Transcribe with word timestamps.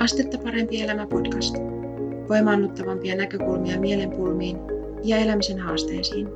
Astetta 0.00 0.38
parempi 0.38 0.82
elämä 0.82 1.06
podcast. 1.06 1.56
Voimaannuttavampia 2.28 3.16
näkökulmia 3.16 3.80
mielenpulmiin 3.80 4.56
ja 5.04 5.16
elämisen 5.16 5.58
haasteisiin. 5.58 6.28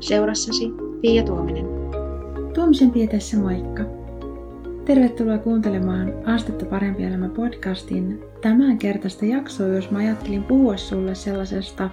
Seurassasi 0.00 0.70
Pia 1.00 1.22
Tuominen. 1.22 1.66
Tuomisen 2.54 2.90
Pia 2.90 3.06
tässä 3.06 3.36
moikka. 3.36 3.82
Tervetuloa 4.84 5.38
kuuntelemaan 5.38 6.12
Astetta 6.24 6.64
parempi 6.64 7.04
elämä 7.04 7.28
podcastin 7.28 8.20
tämän 8.40 8.78
kertaista 8.78 9.24
jaksoa, 9.24 9.66
jos 9.66 9.90
mä 9.90 9.98
ajattelin 9.98 10.44
puhua 10.44 10.76
sulle 10.76 11.14
sellaisesta 11.14 11.90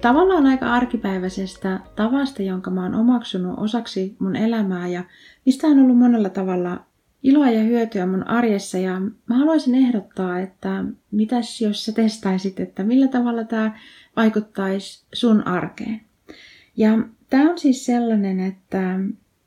tavallaan 0.00 0.46
aika 0.46 0.66
arkipäiväisestä 0.72 1.80
tavasta, 1.96 2.42
jonka 2.42 2.70
mä 2.70 2.82
oon 2.82 2.94
omaksunut 2.94 3.58
osaksi 3.58 4.16
mun 4.18 4.36
elämää 4.36 4.88
ja 4.88 5.04
mistä 5.46 5.66
on 5.66 5.78
ollut 5.78 5.98
monella 5.98 6.28
tavalla 6.28 6.80
iloa 7.26 7.50
ja 7.50 7.62
hyötyä 7.62 8.06
mun 8.06 8.28
arjessa 8.28 8.78
ja 8.78 9.00
mä 9.00 9.38
haluaisin 9.38 9.74
ehdottaa, 9.74 10.40
että 10.40 10.84
mitäs 11.10 11.60
jos 11.60 11.84
sä 11.84 11.92
testaisit, 11.92 12.60
että 12.60 12.84
millä 12.84 13.08
tavalla 13.08 13.44
tämä 13.44 13.78
vaikuttaisi 14.16 15.04
sun 15.14 15.46
arkeen. 15.46 16.00
Ja 16.76 16.98
tämä 17.30 17.50
on 17.50 17.58
siis 17.58 17.86
sellainen, 17.86 18.40
että 18.40 18.98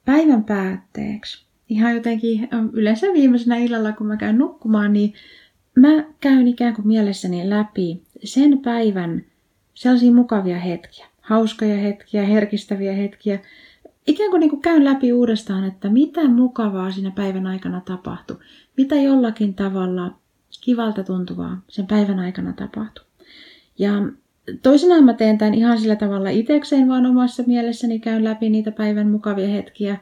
päivän 0.06 0.44
päätteeksi, 0.44 1.46
ihan 1.70 1.96
jotenkin 1.96 2.50
yleensä 2.74 3.08
viimeisenä 3.08 3.58
illalla, 3.58 3.92
kun 3.92 4.08
mä 4.08 4.18
käyn 4.18 4.38
nukkumaan, 4.38 4.94
niin 4.94 5.14
mä 5.76 6.04
käyn 6.20 6.48
ikään 6.48 6.76
kuin 6.76 6.88
mielessäni 6.88 7.50
läpi 7.50 8.02
sen 8.24 8.60
päivän 8.60 9.26
sellaisia 9.74 10.12
mukavia 10.12 10.60
hetkiä, 10.60 11.06
hauskoja 11.22 11.78
hetkiä, 11.78 12.26
herkistäviä 12.26 12.94
hetkiä, 12.94 13.40
ikään 14.10 14.30
kuin, 14.30 14.40
niin 14.40 14.50
kuin 14.50 14.62
käyn 14.62 14.86
läpi 14.86 15.14
uudestaan, 15.14 15.64
että 15.64 15.90
mitä 15.90 16.28
mukavaa 16.28 16.92
siinä 16.92 17.12
päivän 17.12 17.48
aikana 17.48 17.82
tapahtui. 17.82 18.38
Mitä 18.78 18.96
jollakin 18.96 19.54
tavalla 19.54 20.16
kivalta 20.62 21.04
tuntuvaa 21.04 21.62
sen 21.68 21.88
päivän 21.88 22.20
aikana 22.20 22.54
tapahtui. 22.54 23.06
Ja 23.80 23.92
toisinaan 24.62 25.04
mä 25.04 25.14
teen 25.14 25.38
tämän 25.38 25.54
ihan 25.54 25.80
sillä 25.80 25.96
tavalla 25.96 26.30
itsekseen, 26.30 26.88
vaan 26.88 27.06
omassa 27.06 27.44
mielessäni 27.48 28.00
käyn 28.00 28.24
läpi 28.24 28.50
niitä 28.50 28.72
päivän 28.72 29.08
mukavia 29.12 29.48
hetkiä, 29.48 29.98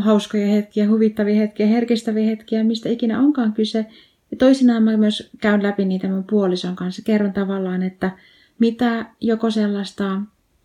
hauskoja 0.00 0.46
hetkiä, 0.46 0.88
huvittavia 0.88 1.34
hetkiä, 1.34 1.66
herkistäviä 1.66 2.26
hetkiä, 2.26 2.64
mistä 2.64 2.88
ikinä 2.88 3.20
onkaan 3.20 3.52
kyse. 3.52 3.86
Ja 4.30 4.36
toisinaan 4.36 4.82
mä 4.82 4.96
myös 4.96 5.30
käyn 5.40 5.62
läpi 5.62 5.84
niitä 5.84 6.08
mun 6.08 6.24
puolison 6.24 6.76
kanssa. 6.76 7.02
Kerron 7.02 7.32
tavallaan, 7.32 7.82
että 7.82 8.10
mitä 8.58 9.06
joko 9.20 9.50
sellaista 9.50 10.20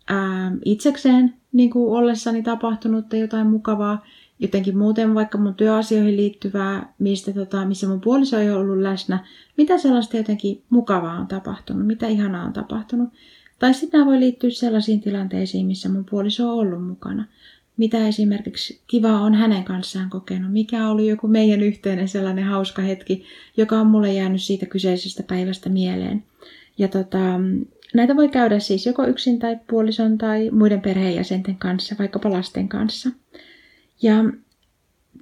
ää, 0.08 0.52
itsekseen 0.64 1.34
niin 1.52 1.70
kuin 1.70 1.98
ollessani 1.98 2.42
tapahtunutta 2.42 3.16
jotain 3.16 3.46
mukavaa, 3.46 4.06
jotenkin 4.38 4.78
muuten 4.78 5.14
vaikka 5.14 5.38
mun 5.38 5.54
työasioihin 5.54 6.16
liittyvää, 6.16 6.94
mistä, 6.98 7.32
tota, 7.32 7.64
missä 7.64 7.88
mun 7.88 8.00
puoliso 8.00 8.38
ei 8.38 8.50
ollut 8.50 8.78
läsnä, 8.78 9.26
mitä 9.56 9.78
sellaista 9.78 10.16
jotenkin 10.16 10.62
mukavaa 10.70 11.18
on 11.18 11.26
tapahtunut, 11.26 11.86
mitä 11.86 12.06
ihanaa 12.06 12.46
on 12.46 12.52
tapahtunut. 12.52 13.08
Tai 13.58 13.74
sitten 13.74 13.98
nämä 13.98 14.10
voi 14.10 14.20
liittyä 14.20 14.50
sellaisiin 14.50 15.00
tilanteisiin, 15.00 15.66
missä 15.66 15.88
mun 15.88 16.04
puoliso 16.10 16.50
on 16.50 16.58
ollut 16.58 16.86
mukana. 16.86 17.24
Mitä 17.76 18.08
esimerkiksi 18.08 18.80
kivaa 18.86 19.20
on 19.20 19.34
hänen 19.34 19.64
kanssaan 19.64 20.10
kokenut, 20.10 20.52
mikä 20.52 20.88
oli 20.88 21.08
joku 21.08 21.28
meidän 21.28 21.60
yhteinen 21.60 22.08
sellainen 22.08 22.44
hauska 22.44 22.82
hetki, 22.82 23.24
joka 23.56 23.80
on 23.80 23.86
mulle 23.86 24.12
jäänyt 24.12 24.42
siitä 24.42 24.66
kyseisestä 24.66 25.22
päivästä 25.22 25.68
mieleen. 25.68 26.24
Ja 26.78 26.88
tota, 26.88 27.40
Näitä 27.94 28.16
voi 28.16 28.28
käydä 28.28 28.58
siis 28.58 28.86
joko 28.86 29.06
yksin 29.06 29.38
tai 29.38 29.58
puolison 29.70 30.18
tai 30.18 30.50
muiden 30.50 30.80
perheenjäsenten 30.80 31.56
kanssa, 31.56 31.96
vaikkapa 31.98 32.30
lasten 32.30 32.68
kanssa. 32.68 33.10
Ja 34.02 34.14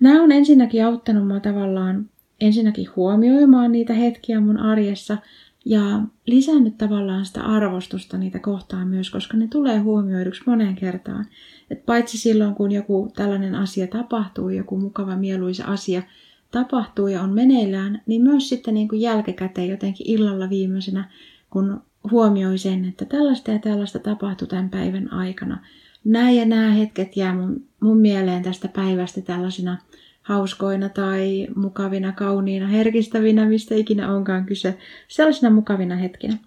nämä 0.01 0.23
on 0.23 0.33
ensinnäkin 0.33 0.85
auttanut 0.85 1.27
minua 1.27 1.41
tavallaan 1.41 2.11
ensinnäkin 2.41 2.89
huomioimaan 2.97 3.73
niitä 3.73 3.95
hetkiä 3.95 4.41
mun 4.41 4.59
arjessa 4.59 5.19
ja 5.65 6.01
lisännyt 6.27 6.79
tavallaan 6.79 7.27
sitä 7.27 7.43
arvostusta 7.43 8.19
niitä 8.19 8.39
kohtaan 8.39 8.89
myös, 8.89 9.11
koska 9.11 9.37
ne 9.37 9.49
tulee 9.49 9.79
huomioiduksi 9.79 10.43
moneen 10.47 10.75
kertaan. 10.75 11.27
Et 11.71 11.87
paitsi 11.87 12.19
silloin, 12.19 12.55
kun 12.55 12.73
joku 12.73 13.13
tällainen 13.17 13.55
asia 13.55 13.87
tapahtuu, 13.87 14.49
joku 14.49 14.77
mukava 14.77 15.17
mieluisa 15.17 15.65
asia 15.65 16.03
tapahtuu 16.51 17.07
ja 17.07 17.23
on 17.23 17.33
meneillään, 17.33 18.03
niin 18.07 18.23
myös 18.23 18.49
sitten 18.49 18.75
niin 18.75 18.89
kuin 18.89 19.01
jälkikäteen 19.01 19.69
jotenkin 19.69 20.11
illalla 20.11 20.51
viimeisenä, 20.51 21.11
kun 21.57 21.83
huomioi 22.11 22.59
sen, 22.59 22.85
että 22.85 23.05
tällaista 23.05 23.51
ja 23.51 23.59
tällaista 23.59 23.99
tapahtui 23.99 24.49
tämän 24.49 24.71
päivän 24.71 25.13
aikana. 25.13 25.59
Nämä 26.05 26.31
ja 26.31 26.45
nämä 26.45 26.71
hetket 26.71 27.17
jää 27.17 27.35
mun, 27.35 27.65
mun 27.81 27.99
mieleen 27.99 28.43
tästä 28.43 28.69
päivästä 28.69 29.21
tällaisina 29.21 29.79
hauskoina 30.23 30.89
tai 30.89 31.47
mukavina, 31.55 32.13
kauniina, 32.13 32.67
herkistävinä, 32.67 33.47
mistä 33.47 33.75
ikinä 33.75 34.13
onkaan 34.13 34.47
kyse, 34.47 34.79
sellaisina 35.09 35.51
mukavina 35.51 35.97
hetkinä. 35.97 36.39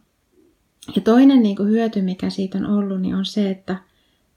Ja 0.95 1.01
toinen 1.01 1.43
niin 1.43 1.55
kuin 1.55 1.69
hyöty, 1.69 2.01
mikä 2.01 2.29
siitä 2.29 2.57
on 2.57 2.65
ollut, 2.65 3.01
niin 3.01 3.15
on 3.15 3.25
se, 3.25 3.49
että 3.49 3.75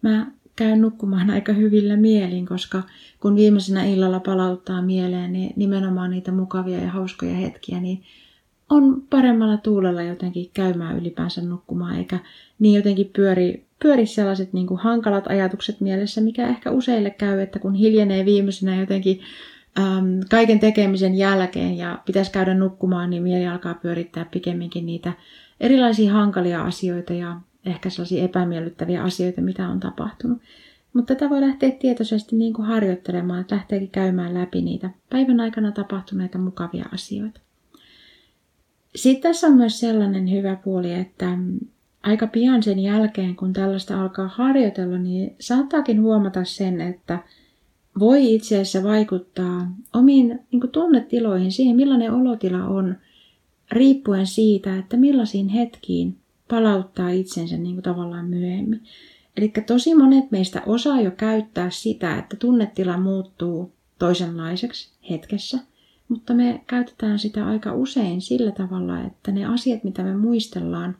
mä 0.03 0.27
käyn 0.57 0.81
nukkumaan 0.81 1.31
aika 1.37 1.53
hyvillä 1.53 1.97
mielin, 1.97 2.47
koska 2.47 2.83
kun 3.21 3.37
viimeisenä 3.37 3.85
illalla 3.85 4.21
palauttaa 4.21 4.83
mieleen 4.83 5.33
niin 5.33 5.53
nimenomaan 5.57 6.11
niitä 6.11 6.33
mukavia 6.33 6.79
ja 6.79 6.91
hauskoja 6.91 7.35
hetkiä, 7.35 7.81
niin 7.81 8.03
on 8.73 9.03
paremmalla 9.11 9.57
tuulella 9.57 10.03
jotenkin 10.03 10.51
käymään 10.55 10.99
ylipäänsä 10.99 11.43
nukkumaan, 11.43 11.97
eikä 11.97 12.19
niin 12.59 12.75
jotenkin 12.75 13.11
pyöri, 13.17 13.65
pyöri 13.83 14.07
sellaiset 14.07 14.53
niin 14.53 14.67
kuin 14.67 14.81
hankalat 14.81 15.27
ajatukset 15.27 15.81
mielessä, 15.81 16.21
mikä 16.21 16.49
ehkä 16.49 16.71
useille 16.71 17.11
käy, 17.11 17.41
että 17.41 17.59
kun 17.59 17.75
hiljenee 17.75 18.25
viimeisenä 18.25 18.77
jotenkin 18.77 19.21
äm, 19.79 20.21
kaiken 20.31 20.61
tekemisen 20.61 21.15
jälkeen 21.15 21.77
ja 21.77 21.99
pitäisi 22.07 22.33
käydä 22.33 22.55
nukkumaan, 22.55 23.11
niin 23.11 23.23
mieli 23.23 23.47
alkaa 23.47 23.75
pyörittää 23.75 24.25
pikemminkin 24.25 24.87
niitä 24.87 25.13
erilaisia 25.61 26.13
hankalia 26.13 26.63
asioita 26.63 27.13
ja 27.13 27.41
ehkä 27.67 27.91
sellaisia 27.91 28.25
epämiellyttäviä 28.25 29.03
asioita, 29.03 29.41
mitä 29.41 29.69
on 29.69 29.81
tapahtunut. 29.81 30.39
Mutta 30.93 31.15
tätä 31.15 31.31
voi 31.31 31.41
lähteä 31.41 31.71
tietoisesti 31.71 32.37
niin 32.37 32.53
kuin 32.53 32.69
harjoittelemaan, 32.69 33.41
että 33.41 33.55
lähteekin 33.55 33.91
käymään 33.91 34.35
läpi 34.35 34.63
niitä 34.63 34.91
päivän 35.11 35.41
aikana 35.41 35.73
tapahtuneita 35.73 36.39
mukavia 36.39 36.85
asioita. 36.93 37.41
Sitten 38.97 39.23
tässä 39.23 39.47
on 39.47 39.55
myös 39.55 39.81
sellainen 39.81 40.31
hyvä 40.31 40.57
puoli, 40.65 40.93
että 40.93 41.39
aika 42.03 42.27
pian 42.27 42.63
sen 42.63 42.79
jälkeen, 42.79 43.37
kun 43.37 43.53
tällaista 43.53 44.03
alkaa 44.03 44.29
harjoitella, 44.29 44.99
niin 44.99 45.37
saattaakin 45.41 46.03
huomata 46.03 46.45
sen, 46.45 46.81
että 46.81 47.19
voi 47.99 48.35
itse 48.35 48.55
asiassa 48.55 48.89
vaikuttaa 48.89 49.73
omiin 49.95 50.41
niin 50.53 50.71
tunnetiloihin, 50.73 51.53
siihen 51.53 51.77
millainen 51.77 52.13
olotila 52.13 52.65
on, 52.65 52.97
riippuen 53.73 54.27
siitä, 54.27 54.79
että 54.79 54.97
millaisiin 54.97 55.49
hetkiin 55.49 56.17
palauttaa 56.49 57.11
itsensä 57.11 57.57
niin 57.57 57.75
kuin 57.75 57.83
tavallaan 57.83 58.27
myöhemmin. 58.27 58.83
Eli 59.37 59.53
tosi 59.67 59.95
monet 59.95 60.31
meistä 60.31 60.63
osaa 60.67 61.01
jo 61.01 61.11
käyttää 61.11 61.71
sitä, 61.71 62.19
että 62.19 62.37
tunnetila 62.37 62.97
muuttuu 62.97 63.73
toisenlaiseksi 63.99 64.91
hetkessä– 65.11 65.59
mutta 66.13 66.35
me 66.35 66.61
käytetään 66.67 67.19
sitä 67.19 67.47
aika 67.47 67.73
usein 67.75 68.21
sillä 68.21 68.53
tavalla, 68.53 69.01
että 69.01 69.33
ne 69.33 69.45
asiat, 69.45 69.85
mitä 69.85 70.03
me 70.03 70.17
muistellaan, 70.17 70.97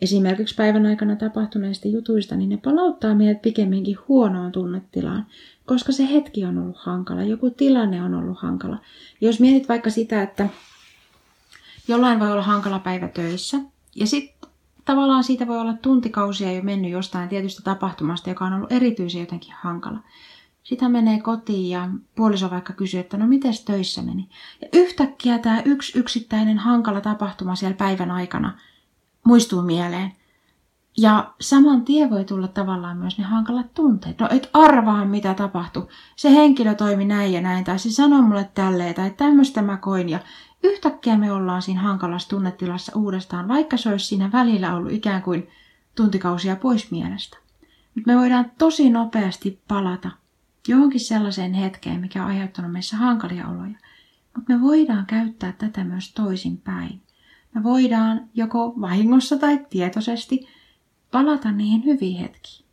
esimerkiksi 0.00 0.54
päivän 0.54 0.86
aikana 0.86 1.16
tapahtuneista 1.16 1.88
jutuista, 1.88 2.36
niin 2.36 2.48
ne 2.48 2.56
palauttaa 2.56 3.14
meidät 3.14 3.42
pikemminkin 3.42 3.98
huonoon 4.08 4.52
tunnetilaan, 4.52 5.26
koska 5.66 5.92
se 5.92 6.10
hetki 6.10 6.44
on 6.44 6.58
ollut 6.58 6.76
hankala, 6.76 7.22
joku 7.22 7.50
tilanne 7.50 8.02
on 8.02 8.14
ollut 8.14 8.38
hankala. 8.38 8.78
Jos 9.20 9.40
mietit 9.40 9.68
vaikka 9.68 9.90
sitä, 9.90 10.22
että 10.22 10.48
jollain 11.88 12.20
voi 12.20 12.32
olla 12.32 12.42
hankala 12.42 12.78
päivä 12.78 13.08
töissä, 13.08 13.58
ja 13.96 14.06
sitten 14.06 14.50
tavallaan 14.84 15.24
siitä 15.24 15.46
voi 15.46 15.58
olla 15.58 15.74
tuntikausia 15.74 16.52
jo 16.52 16.62
mennyt 16.62 16.90
jostain 16.90 17.28
tietystä 17.28 17.62
tapahtumasta, 17.62 18.30
joka 18.30 18.44
on 18.44 18.52
ollut 18.52 18.72
erityisen 18.72 19.20
jotenkin 19.20 19.54
hankala. 19.62 19.98
Sitä 20.62 20.88
menee 20.88 21.20
kotiin 21.20 21.70
ja 21.70 21.88
puoliso 22.14 22.50
vaikka 22.50 22.72
kysyy, 22.72 23.00
että 23.00 23.16
no 23.16 23.26
miten 23.26 23.52
töissä 23.64 24.02
meni. 24.02 24.28
Ja 24.60 24.68
yhtäkkiä 24.72 25.38
tämä 25.38 25.62
yksi 25.64 25.98
yksittäinen 25.98 26.58
hankala 26.58 27.00
tapahtuma 27.00 27.54
siellä 27.54 27.76
päivän 27.76 28.10
aikana 28.10 28.58
muistuu 29.24 29.62
mieleen. 29.62 30.12
Ja 30.98 31.34
saman 31.40 31.84
tien 31.84 32.10
voi 32.10 32.24
tulla 32.24 32.48
tavallaan 32.48 32.96
myös 32.96 33.18
ne 33.18 33.24
hankalat 33.24 33.74
tunteet. 33.74 34.18
No 34.18 34.28
et 34.30 34.50
arvaa 34.52 35.04
mitä 35.04 35.34
tapahtui. 35.34 35.86
Se 36.16 36.30
henkilö 36.30 36.74
toimi 36.74 37.04
näin 37.04 37.32
ja 37.32 37.40
näin, 37.40 37.64
tai 37.64 37.78
se 37.78 37.90
sanoi 37.90 38.22
mulle 38.22 38.50
tälleen, 38.54 38.94
tai 38.94 39.10
tämmöistä 39.10 39.62
mä 39.62 39.76
koin. 39.76 40.08
Ja 40.08 40.18
yhtäkkiä 40.62 41.18
me 41.18 41.32
ollaan 41.32 41.62
siinä 41.62 41.80
hankalassa 41.80 42.28
tunnetilassa 42.28 42.92
uudestaan, 42.94 43.48
vaikka 43.48 43.76
se 43.76 43.88
olisi 43.88 44.06
siinä 44.06 44.32
välillä 44.32 44.74
ollut 44.74 44.92
ikään 44.92 45.22
kuin 45.22 45.48
tuntikausia 45.94 46.56
pois 46.56 46.90
mielestä. 46.90 47.38
Mutta 47.94 48.12
me 48.12 48.16
voidaan 48.18 48.52
tosi 48.58 48.90
nopeasti 48.90 49.60
palata 49.68 50.10
johonkin 50.68 51.00
sellaiseen 51.00 51.54
hetkeen, 51.54 52.00
mikä 52.00 52.22
on 52.22 52.28
aiheuttanut 52.28 52.72
meissä 52.72 52.96
hankalia 52.96 53.48
oloja. 53.48 53.74
Mutta 54.36 54.52
me 54.52 54.60
voidaan 54.60 55.06
käyttää 55.06 55.52
tätä 55.52 55.84
myös 55.84 56.14
toisinpäin. 56.14 57.02
Me 57.54 57.62
voidaan 57.62 58.28
joko 58.34 58.74
vahingossa 58.80 59.38
tai 59.38 59.66
tietoisesti 59.70 60.48
palata 61.10 61.52
niihin 61.52 61.84
hyviin 61.84 62.18
hetkiin. 62.18 62.64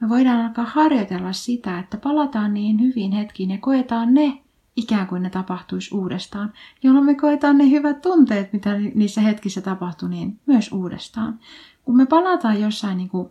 Me 0.00 0.08
voidaan 0.08 0.40
alkaa 0.40 0.64
harjoitella 0.64 1.32
sitä, 1.32 1.78
että 1.78 1.96
palataan 1.96 2.54
niihin 2.54 2.80
hyviin 2.80 3.12
hetkiin 3.12 3.50
ja 3.50 3.58
koetaan 3.58 4.14
ne 4.14 4.42
ikään 4.76 5.06
kuin 5.06 5.22
ne 5.22 5.30
tapahtuisi 5.30 5.94
uudestaan, 5.94 6.52
jolloin 6.82 7.06
me 7.06 7.14
koetaan 7.14 7.58
ne 7.58 7.70
hyvät 7.70 8.00
tunteet, 8.00 8.52
mitä 8.52 8.78
niissä 8.94 9.20
hetkissä 9.20 9.60
tapahtui, 9.60 10.08
niin 10.08 10.40
myös 10.46 10.72
uudestaan. 10.72 11.40
Kun 11.84 11.96
me 11.96 12.06
palataan 12.06 12.60
jossain 12.60 12.96
niin 12.96 13.08
kuin 13.08 13.28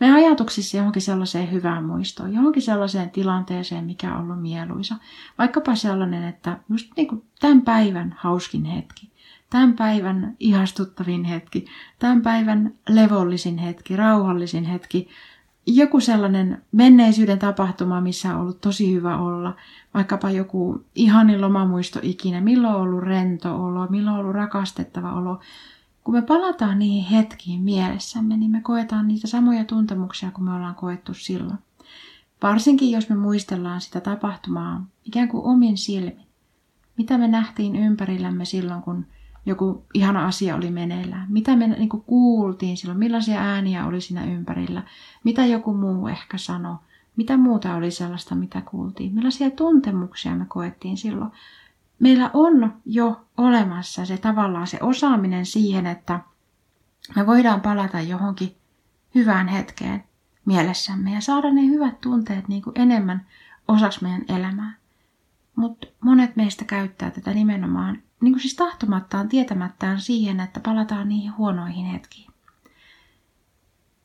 me 0.00 0.14
ajatuksissa 0.14 0.76
johonkin 0.76 1.02
sellaiseen 1.02 1.52
hyvään 1.52 1.84
muistoon, 1.84 2.34
johonkin 2.34 2.62
sellaiseen 2.62 3.10
tilanteeseen, 3.10 3.84
mikä 3.84 4.14
on 4.14 4.24
ollut 4.24 4.42
mieluisa. 4.42 4.96
Vaikkapa 5.38 5.74
sellainen, 5.74 6.24
että 6.24 6.58
just 6.70 6.90
niin 6.96 7.08
kuin 7.08 7.22
tämän 7.40 7.62
päivän 7.62 8.14
hauskin 8.18 8.64
hetki, 8.64 9.10
tämän 9.50 9.72
päivän 9.72 10.36
ihastuttavin 10.40 11.24
hetki, 11.24 11.66
tämän 11.98 12.22
päivän 12.22 12.74
levollisin 12.88 13.58
hetki, 13.58 13.96
rauhallisin 13.96 14.64
hetki, 14.64 15.08
joku 15.66 16.00
sellainen 16.00 16.62
menneisyyden 16.72 17.38
tapahtuma, 17.38 18.00
missä 18.00 18.34
on 18.34 18.40
ollut 18.40 18.60
tosi 18.60 18.94
hyvä 18.94 19.18
olla, 19.18 19.56
vaikkapa 19.94 20.30
joku 20.30 20.84
ihanin 20.94 21.40
lomamuisto 21.40 21.98
ikinä, 22.02 22.40
milloin 22.40 22.74
on 22.74 22.80
ollut 22.80 23.02
rento 23.02 23.64
olo, 23.64 23.86
milloin 23.86 24.14
on 24.14 24.20
ollut 24.20 24.34
rakastettava 24.34 25.12
olo, 25.12 25.40
kun 26.06 26.14
me 26.14 26.22
palataan 26.22 26.78
niihin 26.78 27.04
hetkiin 27.04 27.62
mielessämme, 27.62 28.36
niin 28.36 28.50
me 28.50 28.60
koetaan 28.60 29.08
niitä 29.08 29.26
samoja 29.26 29.64
tuntemuksia 29.64 30.30
kuin 30.30 30.44
me 30.44 30.52
ollaan 30.52 30.74
koettu 30.74 31.14
silloin. 31.14 31.58
Varsinkin 32.42 32.90
jos 32.90 33.08
me 33.08 33.16
muistellaan 33.16 33.80
sitä 33.80 34.00
tapahtumaa 34.00 34.86
ikään 35.04 35.28
kuin 35.28 35.44
omin 35.44 35.78
silmin. 35.78 36.26
Mitä 36.98 37.18
me 37.18 37.28
nähtiin 37.28 37.76
ympärillämme 37.76 38.44
silloin, 38.44 38.82
kun 38.82 39.06
joku 39.46 39.84
ihana 39.94 40.26
asia 40.26 40.56
oli 40.56 40.70
meneillään. 40.70 41.26
Mitä 41.32 41.56
me 41.56 41.66
niin 41.66 41.88
kuin 41.88 42.02
kuultiin 42.02 42.76
silloin, 42.76 42.98
millaisia 42.98 43.40
ääniä 43.40 43.86
oli 43.86 44.00
siinä 44.00 44.24
ympärillä. 44.24 44.82
Mitä 45.24 45.46
joku 45.46 45.74
muu 45.74 46.08
ehkä 46.08 46.38
sanoi. 46.38 46.76
Mitä 47.16 47.36
muuta 47.36 47.74
oli 47.74 47.90
sellaista, 47.90 48.34
mitä 48.34 48.60
kuultiin. 48.60 49.14
Millaisia 49.14 49.50
tuntemuksia 49.50 50.34
me 50.34 50.44
koettiin 50.48 50.96
silloin 50.96 51.30
meillä 51.98 52.30
on 52.32 52.74
jo 52.84 53.26
olemassa 53.36 54.04
se 54.04 54.18
tavallaan 54.18 54.66
se 54.66 54.78
osaaminen 54.82 55.46
siihen, 55.46 55.86
että 55.86 56.20
me 57.16 57.26
voidaan 57.26 57.60
palata 57.60 58.00
johonkin 58.00 58.56
hyvään 59.14 59.48
hetkeen 59.48 60.04
mielessämme 60.44 61.12
ja 61.12 61.20
saada 61.20 61.50
ne 61.50 61.66
hyvät 61.66 62.00
tunteet 62.00 62.48
niin 62.48 62.62
kuin 62.62 62.80
enemmän 62.80 63.26
osaksi 63.68 64.02
meidän 64.02 64.24
elämää. 64.28 64.74
Mutta 65.56 65.86
monet 66.00 66.36
meistä 66.36 66.64
käyttää 66.64 67.10
tätä 67.10 67.34
nimenomaan 67.34 68.02
niin 68.20 68.32
kuin 68.32 68.40
siis 68.40 68.56
tahtomattaan, 68.56 69.28
tietämättään 69.28 70.00
siihen, 70.00 70.40
että 70.40 70.60
palataan 70.60 71.08
niihin 71.08 71.36
huonoihin 71.36 71.86
hetkiin. 71.86 72.30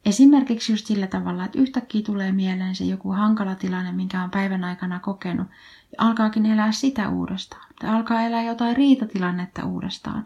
Esimerkiksi 0.05 0.71
just 0.71 0.85
sillä 0.85 1.07
tavalla, 1.07 1.45
että 1.45 1.59
yhtäkkiä 1.59 2.01
tulee 2.01 2.31
mieleen 2.31 2.75
se 2.75 2.83
joku 2.83 3.11
hankala 3.11 3.55
tilanne, 3.55 3.91
minkä 3.91 4.23
on 4.23 4.31
päivän 4.31 4.63
aikana 4.63 4.99
kokenut, 4.99 5.47
ja 5.91 6.07
alkaakin 6.07 6.45
elää 6.45 6.71
sitä 6.71 7.09
uudestaan. 7.09 7.67
Tai 7.79 7.89
alkaa 7.89 8.21
elää 8.21 8.43
jotain 8.43 8.75
riitatilannetta 8.75 9.65
uudestaan. 9.65 10.25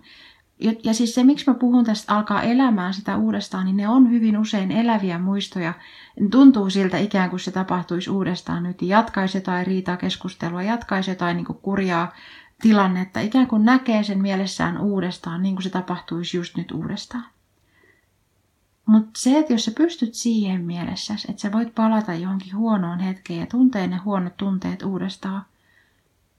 Ja, 0.60 0.74
ja 0.84 0.94
siis 0.94 1.16
se, 1.16 1.24
miksi 1.24 1.50
mä 1.50 1.54
puhun 1.54 1.86
tästä 1.86 2.16
alkaa 2.16 2.42
elämään 2.42 2.94
sitä 2.94 3.18
uudestaan, 3.18 3.66
niin 3.66 3.78
ne 3.78 3.88
on 3.88 4.12
hyvin 4.12 4.38
usein 4.38 4.72
eläviä 4.72 5.20
muistoja. 5.20 5.74
Tuntuu 6.32 6.70
siltä 6.70 6.98
ikään 6.98 7.30
kuin 7.30 7.40
se 7.40 7.52
tapahtuisi 7.52 8.10
uudestaan 8.10 8.64
nyt. 8.64 8.82
Jatkaisi 8.82 9.38
jotain 9.38 9.68
riitaa 9.68 9.98
keskustelua, 9.98 10.64
jatkaisi 10.64 11.12
jotain 11.12 11.38
niin 11.38 11.46
kurjaa 11.46 12.14
tilannetta. 12.62 13.20
Ikään 13.20 13.48
kuin 13.48 13.66
näkee 13.66 14.04
sen 14.04 14.22
mielessään 14.22 14.78
uudestaan, 14.78 15.44
niin 15.44 15.56
kuin 15.56 15.64
se 15.64 15.70
tapahtuisi 15.70 16.38
just 16.38 16.58
nyt 16.58 16.72
uudestaan. 16.72 17.26
Mutta 18.86 19.12
se, 19.18 19.40
että 19.40 19.54
jos 19.54 19.66
sä 19.66 19.72
pystyt 19.72 20.14
siihen 20.14 20.62
mielessä, 20.62 21.16
että 21.30 21.42
sä 21.42 21.52
voit 21.52 21.76
palata 21.76 22.14
johonkin 22.14 22.56
huonoon 22.56 23.00
hetkeen 23.00 23.40
ja 23.40 23.46
tuntee 23.46 23.88
ne 23.88 23.98
huonot 23.98 24.38
tunteet 24.38 24.84
uudestaan, 24.84 25.46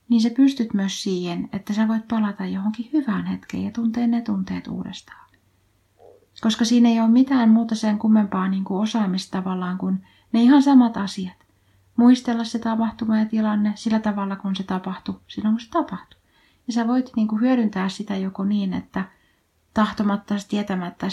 niin 0.09 0.21
sä 0.21 0.29
pystyt 0.29 0.73
myös 0.73 1.03
siihen, 1.03 1.49
että 1.53 1.73
sä 1.73 1.87
voit 1.87 2.07
palata 2.07 2.45
johonkin 2.45 2.89
hyvään 2.93 3.25
hetkeen 3.25 3.63
ja 3.63 3.71
tuntee 3.71 4.07
ne 4.07 4.21
tunteet 4.21 4.67
uudestaan. 4.67 5.27
Koska 6.41 6.65
siinä 6.65 6.89
ei 6.89 6.99
ole 6.99 7.09
mitään 7.09 7.49
muuta 7.49 7.75
sen 7.75 7.99
kummempaa 7.99 8.47
niin 8.47 8.63
kuin 8.63 8.81
osaamista 8.81 9.37
tavallaan 9.37 9.77
kuin 9.77 10.03
ne 10.31 10.41
ihan 10.41 10.63
samat 10.63 10.97
asiat. 10.97 11.37
Muistella 11.95 12.43
se 12.43 12.59
tapahtuma 12.59 13.17
ja 13.17 13.25
tilanne 13.25 13.73
sillä 13.75 13.99
tavalla, 13.99 14.35
kun 14.35 14.55
se 14.55 14.63
tapahtui, 14.63 15.19
silloin 15.27 15.53
kun 15.53 15.61
se 15.61 15.69
tapahtui. 15.69 16.19
Ja 16.67 16.73
sä 16.73 16.87
voit 16.87 17.11
niin 17.15 17.27
kuin 17.27 17.41
hyödyntää 17.41 17.89
sitä 17.89 18.15
joko 18.15 18.43
niin, 18.43 18.73
että 18.73 19.03
tahtomatta 19.73 20.35
tietämättä 20.49 21.07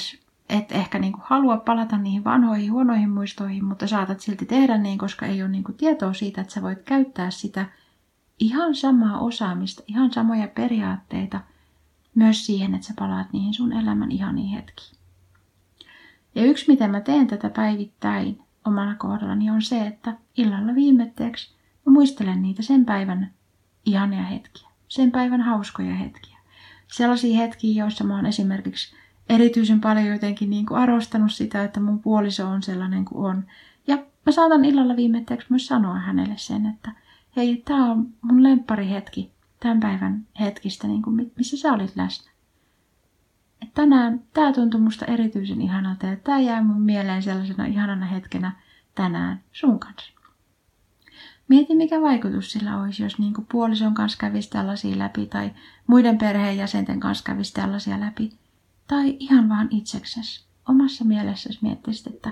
et 0.48 0.72
ehkä 0.72 0.98
niin 0.98 1.12
kuin 1.12 1.22
halua 1.26 1.56
palata 1.56 1.98
niihin 1.98 2.24
vanhoihin 2.24 2.72
huonoihin 2.72 3.10
muistoihin, 3.10 3.64
mutta 3.64 3.86
saatat 3.86 4.20
silti 4.20 4.46
tehdä 4.46 4.78
niin, 4.78 4.98
koska 4.98 5.26
ei 5.26 5.42
ole 5.42 5.50
niin 5.50 5.64
kuin 5.64 5.76
tietoa 5.76 6.12
siitä, 6.12 6.40
että 6.40 6.52
sä 6.52 6.62
voit 6.62 6.82
käyttää 6.82 7.30
sitä 7.30 7.66
ihan 8.38 8.74
samaa 8.74 9.18
osaamista, 9.18 9.82
ihan 9.86 10.12
samoja 10.12 10.48
periaatteita 10.48 11.40
myös 12.14 12.46
siihen, 12.46 12.74
että 12.74 12.86
sä 12.86 12.94
palaat 12.98 13.32
niihin 13.32 13.54
sun 13.54 13.72
elämän 13.72 14.10
ihaniin 14.10 14.48
hetkiin. 14.48 14.96
Ja 16.34 16.44
yksi, 16.44 16.68
miten 16.68 16.90
mä 16.90 17.00
teen 17.00 17.26
tätä 17.26 17.50
päivittäin 17.50 18.42
omana 18.64 18.94
kohdallani, 18.94 19.50
on 19.50 19.62
se, 19.62 19.86
että 19.86 20.16
illalla 20.36 20.74
viimetteeksi 20.74 21.54
mä 21.86 21.92
muistelen 21.92 22.42
niitä 22.42 22.62
sen 22.62 22.84
päivän 22.84 23.30
ihania 23.86 24.22
hetkiä, 24.22 24.68
sen 24.88 25.10
päivän 25.10 25.40
hauskoja 25.40 25.94
hetkiä. 25.94 26.38
Sellaisia 26.92 27.36
hetkiä, 27.36 27.82
joissa 27.82 28.04
mä 28.04 28.16
oon 28.16 28.26
esimerkiksi 28.26 28.96
erityisen 29.28 29.80
paljon 29.80 30.06
jotenkin 30.06 30.50
niin 30.50 30.66
kuin 30.66 30.80
arvostanut 30.80 31.32
sitä, 31.32 31.64
että 31.64 31.80
mun 31.80 31.98
puoliso 31.98 32.46
on 32.46 32.62
sellainen 32.62 33.04
kuin 33.04 33.30
on. 33.30 33.44
Ja 33.86 33.96
mä 34.26 34.32
saatan 34.32 34.64
illalla 34.64 34.96
viimetteeksi 34.96 35.46
myös 35.50 35.66
sanoa 35.66 35.98
hänelle 35.98 36.34
sen, 36.36 36.66
että 36.66 36.92
hei, 37.36 37.62
tämä 37.64 37.92
on 37.92 38.08
mun 38.22 38.88
hetki 38.90 39.30
tämän 39.60 39.80
päivän 39.80 40.26
hetkistä, 40.40 40.86
niin 40.86 41.02
kuin 41.02 41.32
missä 41.36 41.56
sä 41.56 41.72
olit 41.72 41.96
läsnä. 41.96 42.30
Et 43.62 43.74
tänään 43.74 44.20
tämä 44.34 44.52
tuntui 44.52 44.80
musta 44.80 45.06
erityisen 45.06 45.60
ihanalta 45.60 46.06
ja 46.06 46.16
tämä 46.16 46.40
jää 46.40 46.62
mun 46.62 46.82
mieleen 46.82 47.22
sellaisena 47.22 47.64
ihanana 47.66 48.06
hetkenä 48.06 48.52
tänään 48.94 49.40
sun 49.52 49.78
kanssa. 49.78 50.14
Mieti, 51.48 51.74
mikä 51.74 52.00
vaikutus 52.00 52.52
sillä 52.52 52.80
olisi, 52.82 53.02
jos 53.02 53.18
niin 53.18 53.34
kuin 53.34 53.46
puolison 53.52 53.94
kanssa 53.94 54.18
kävisi 54.18 54.50
tällaisia 54.50 54.98
läpi 54.98 55.26
tai 55.26 55.50
muiden 55.86 56.18
perheenjäsenten 56.18 57.00
kanssa 57.00 57.24
kävisi 57.24 57.54
tällaisia 57.54 58.00
läpi– 58.00 58.32
tai 58.86 59.16
ihan 59.18 59.48
vaan 59.48 59.68
itseksesi, 59.70 60.44
omassa 60.68 61.04
mielessäsi 61.04 61.58
miettisit, 61.62 62.06
että 62.06 62.30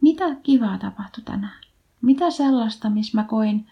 mitä 0.00 0.34
kivaa 0.34 0.78
tapahtui 0.78 1.24
tänään. 1.24 1.60
Mitä 2.02 2.30
sellaista, 2.30 2.90
missä 2.90 3.18
mä 3.18 3.24
koin 3.24 3.66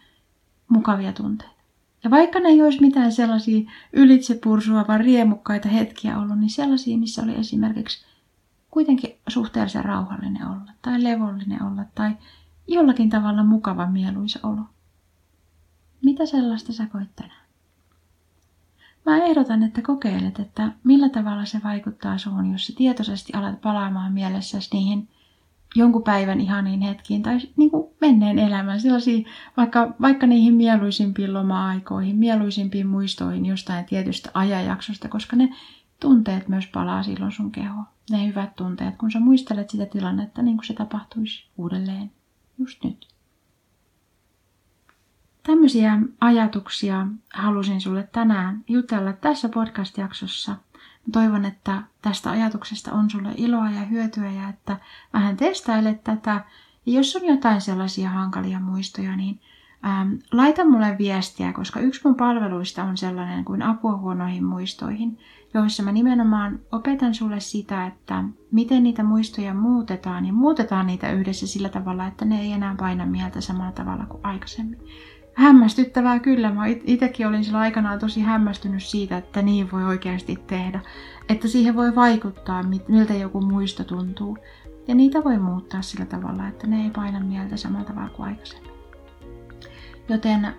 mukavia 0.69 1.13
tunteita. 1.13 1.63
Ja 2.05 2.11
vaikka 2.11 2.41
ne 2.41 2.49
ei 2.49 2.63
olisi 2.63 2.81
mitään 2.81 3.13
sellaisia 3.13 3.71
ylitsepursuavan 3.93 5.01
riemukkaita 5.01 5.69
hetkiä 5.69 6.19
ollut, 6.19 6.39
niin 6.39 6.51
sellaisia, 6.51 6.99
missä 6.99 7.23
oli 7.23 7.35
esimerkiksi 7.35 8.05
kuitenkin 8.71 9.11
suhteellisen 9.29 9.85
rauhallinen 9.85 10.47
olla, 10.47 10.73
tai 10.83 11.03
levollinen 11.03 11.63
olla, 11.63 11.85
tai 11.95 12.17
jollakin 12.69 13.11
tavalla 13.11 13.45
mukava 13.45 13.87
mieluisa 13.87 14.41
olo. 14.43 14.63
Mitä 16.05 16.27
sellaista 16.27 16.73
sä 16.73 16.87
koit 16.87 17.17
tänään? 17.17 17.42
Mä 19.07 19.17
ehdotan, 19.17 19.63
että 19.63 19.83
kokeilet, 19.83 20.39
että 20.39 20.73
millä 20.85 21.09
tavalla 21.09 21.45
se 21.45 21.61
vaikuttaa 21.65 22.19
suun, 22.19 22.53
jos 22.53 22.67
sä 22.67 22.73
tietoisesti 22.77 23.33
alat 23.33 23.61
palaamaan 23.61 24.13
mielessäsi 24.13 24.69
niihin 24.73 25.09
jonkun 25.75 26.03
päivän 26.03 26.41
ihaniin 26.41 26.81
hetkiin 26.81 27.23
tai 27.23 27.39
niin 27.57 27.71
kuin 27.71 27.89
menneen 28.01 28.37
sellaisiin 28.81 29.27
vaikka, 29.57 29.95
vaikka 30.01 30.27
niihin 30.27 30.55
mieluisimpiin 30.55 31.35
loma-aikoihin, 31.35 32.17
mieluisimpiin 32.17 32.87
muistoihin 32.87 33.47
jostain 33.47 33.85
tietystä 33.85 34.31
ajanjaksosta, 34.35 35.09
koska 35.09 35.37
ne 35.37 35.49
tunteet 36.01 36.49
myös 36.49 36.67
palaa 36.67 37.03
silloin 37.03 37.33
sun 37.33 37.53
kehoon. 37.53 37.87
Ne 38.11 38.27
hyvät 38.27 38.57
tunteet, 38.57 38.97
kun 38.97 39.11
sä 39.11 39.21
muistelet 39.21 39.71
sitä 39.71 39.87
tilannetta 39.87 40.43
niin 40.43 40.57
kuin 40.57 40.67
se 40.67 40.75
tapahtuisi 40.75 41.47
uudelleen 41.57 42.11
just 42.59 42.85
nyt. 42.85 43.12
Tämmöisiä 45.63 45.99
ajatuksia 46.21 47.07
halusin 47.35 47.81
sulle 47.81 48.09
tänään 48.13 48.65
jutella 48.69 49.13
tässä 49.13 49.49
podcast-jaksossa. 49.49 50.57
Toivon, 51.13 51.45
että 51.45 51.83
tästä 52.03 52.31
ajatuksesta 52.31 52.93
on 52.93 53.11
sulle 53.11 53.29
iloa 53.37 53.71
ja 53.71 53.81
hyötyä 53.81 54.31
ja 54.31 54.49
että 54.49 54.77
vähän 55.13 55.37
testailet 55.37 56.05
tätä. 56.05 56.45
Ja 56.87 56.93
jos 56.93 57.17
on 57.17 57.27
jotain 57.27 57.61
sellaisia 57.61 58.11
hankalia 58.11 58.61
muistoja, 58.61 59.17
niin 59.17 59.41
ähm, 59.85 60.13
laita 60.33 60.65
mulle 60.65 60.97
viestiä, 60.99 61.53
koska 61.53 61.81
yksi 61.81 62.01
mun 62.05 62.15
palveluista 62.15 62.85
on 62.85 62.97
sellainen 62.97 63.45
kuin 63.45 63.63
apua 63.63 63.97
huonoihin 63.97 64.45
muistoihin, 64.45 65.19
joissa 65.55 65.83
mä 65.83 65.93
nimenomaan 65.93 66.61
opetan 66.73 67.15
sulle 67.15 67.41
sitä, 67.41 67.87
että 67.87 68.25
miten 68.51 68.83
niitä 68.83 69.03
muistoja 69.03 69.55
muutetaan 69.55 70.27
ja 70.27 70.33
muutetaan 70.33 70.87
niitä 70.87 71.13
yhdessä 71.13 71.47
sillä 71.47 71.69
tavalla, 71.69 72.07
että 72.07 72.25
ne 72.25 72.41
ei 72.41 72.53
enää 72.53 72.75
paina 72.79 73.07
mieltä 73.07 73.41
samalla 73.41 73.73
tavalla 73.73 74.07
kuin 74.07 74.27
aikaisemmin 74.27 74.81
hämmästyttävää 75.35 76.19
kyllä. 76.19 76.53
Mä 76.53 76.67
itsekin 76.67 77.27
olin 77.27 77.45
sillä 77.45 77.59
aikanaan 77.59 77.99
tosi 77.99 78.21
hämmästynyt 78.21 78.83
siitä, 78.83 79.17
että 79.17 79.43
niin 79.43 79.73
voi 79.73 79.85
oikeasti 79.85 80.39
tehdä. 80.47 80.81
Että 81.29 81.49
siihen 81.49 81.77
voi 81.77 81.95
vaikuttaa, 81.95 82.63
miltä 82.89 83.15
joku 83.15 83.41
muisto 83.41 83.85
tuntuu. 83.85 84.39
Ja 84.89 84.95
niitä 84.95 85.25
voi 85.25 85.39
muuttaa 85.39 85.83
sillä 85.83 86.07
tavalla, 86.07 86.49
että 86.49 86.67
ne 86.67 86.85
ei 86.85 86.91
paina 86.91 87.21
mieltä 87.21 87.57
samalla 87.57 87.85
tavalla 87.85 88.11
kuin 88.11 88.29
aikaisemmin. 88.29 88.73
Joten 90.09 90.45
äh, 90.45 90.55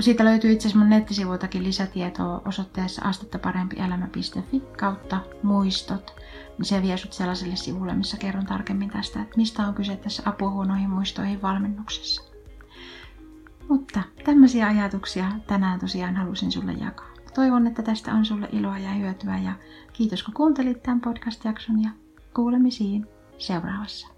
siitä 0.00 0.24
löytyy 0.24 0.52
itse 0.52 0.68
asiassa 0.68 0.78
mun 0.78 0.90
nettisivuiltakin 0.90 1.64
lisätietoa 1.64 2.42
osoitteessa 2.44 3.02
astettaparempielämä.fi 3.04 4.62
kautta 4.78 5.20
muistot. 5.42 6.16
Niin 6.58 6.66
se 6.66 6.82
vie 6.82 6.96
sut 6.96 7.12
sellaiselle 7.12 7.56
sivulle, 7.56 7.94
missä 7.94 8.16
kerron 8.16 8.46
tarkemmin 8.46 8.90
tästä, 8.90 9.22
että 9.22 9.36
mistä 9.36 9.66
on 9.66 9.74
kyse 9.74 9.96
tässä 9.96 10.22
apua 10.26 10.50
huonoihin 10.50 10.90
muistoihin 10.90 11.42
valmennuksessa. 11.42 12.27
Mutta 13.68 14.02
tämmöisiä 14.24 14.66
ajatuksia 14.66 15.32
tänään 15.46 15.80
tosiaan 15.80 16.16
halusin 16.16 16.52
sulle 16.52 16.72
jakaa. 16.72 17.08
Toivon, 17.34 17.66
että 17.66 17.82
tästä 17.82 18.12
on 18.12 18.24
sulle 18.24 18.48
iloa 18.52 18.78
ja 18.78 18.90
hyötyä 18.90 19.38
ja 19.38 19.52
kiitos 19.92 20.22
kun 20.22 20.34
kuuntelit 20.34 20.82
tämän 20.82 21.00
podcast-jakson 21.00 21.82
ja 21.82 21.90
kuulemisiin 22.34 23.06
seuraavassa. 23.38 24.17